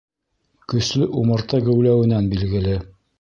[0.71, 2.75] Көслө умарта геүләүенән билгеле.